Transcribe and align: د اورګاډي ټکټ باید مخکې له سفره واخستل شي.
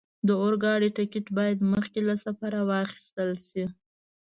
د 0.27 0.29
اورګاډي 0.41 0.89
ټکټ 0.97 1.25
باید 1.37 1.57
مخکې 1.73 1.99
له 2.07 2.15
سفره 2.25 2.59
واخستل 2.69 3.31
شي. 3.47 3.65